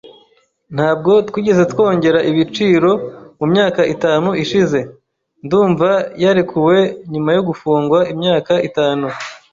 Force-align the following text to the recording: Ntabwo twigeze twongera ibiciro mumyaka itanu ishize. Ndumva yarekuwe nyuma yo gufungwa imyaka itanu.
Ntabwo 0.75 1.11
twigeze 1.27 1.63
twongera 1.71 2.19
ibiciro 2.29 2.91
mumyaka 3.39 3.81
itanu 3.93 4.29
ishize. 4.43 4.79
Ndumva 5.45 5.89
yarekuwe 6.23 6.77
nyuma 7.11 7.29
yo 7.35 7.41
gufungwa 7.47 7.99
imyaka 8.13 8.53
itanu. 8.69 9.07